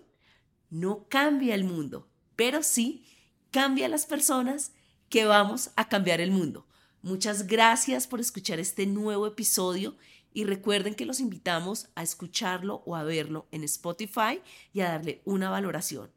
no 0.71 1.07
cambia 1.09 1.55
el 1.55 1.63
mundo, 1.63 2.09
pero 2.35 2.65
sí 2.65 3.07
cambia 3.53 3.87
a 3.87 3.89
las 3.89 4.07
personas 4.07 4.73
que 5.09 5.25
vamos 5.25 5.71
a 5.77 5.89
cambiar 5.89 6.21
el 6.21 6.33
mundo. 6.33 6.67
Muchas 7.01 7.47
gracias 7.47 8.09
por 8.09 8.19
escuchar 8.19 8.59
este 8.59 8.87
nuevo 8.87 9.29
episodio 9.29 9.97
y 10.35 10.43
recuerden 10.43 10.97
que 10.97 11.07
los 11.07 11.21
invitamos 11.21 11.87
a 11.95 12.03
escucharlo 12.03 12.83
o 12.87 12.97
a 12.97 13.05
verlo 13.05 13.47
en 13.53 13.63
Spotify 13.63 14.41
y 14.73 14.81
a 14.81 14.89
darle 14.89 15.23
una 15.25 15.49
valoración. 15.49 16.11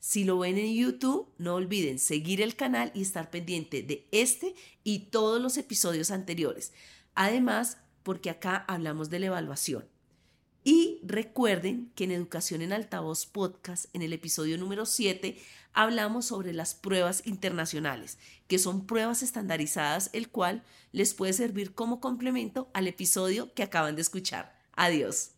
Si 0.00 0.24
lo 0.24 0.40
ven 0.40 0.58
en 0.58 0.74
YouTube, 0.74 1.32
no 1.38 1.54
olviden 1.54 2.00
seguir 2.00 2.40
el 2.40 2.56
canal 2.56 2.90
y 2.96 3.02
estar 3.02 3.30
pendiente 3.30 3.84
de 3.84 4.08
este 4.10 4.56
y 4.82 5.10
todos 5.10 5.40
los 5.40 5.56
episodios 5.56 6.10
anteriores. 6.10 6.72
Además, 7.14 7.78
porque 8.02 8.30
acá 8.30 8.64
hablamos 8.68 9.10
de 9.10 9.18
la 9.18 9.26
evaluación. 9.26 9.86
Y 10.62 11.00
recuerden 11.02 11.90
que 11.94 12.04
en 12.04 12.10
Educación 12.10 12.60
en 12.60 12.72
Altavoz 12.72 13.26
Podcast, 13.26 13.86
en 13.94 14.02
el 14.02 14.12
episodio 14.12 14.58
número 14.58 14.84
7, 14.84 15.38
hablamos 15.72 16.26
sobre 16.26 16.52
las 16.52 16.74
pruebas 16.74 17.26
internacionales, 17.26 18.18
que 18.46 18.58
son 18.58 18.86
pruebas 18.86 19.22
estandarizadas, 19.22 20.10
el 20.12 20.28
cual 20.28 20.62
les 20.92 21.14
puede 21.14 21.32
servir 21.32 21.74
como 21.74 22.00
complemento 22.00 22.68
al 22.74 22.88
episodio 22.88 23.54
que 23.54 23.62
acaban 23.62 23.96
de 23.96 24.02
escuchar. 24.02 24.54
Adiós. 24.72 25.30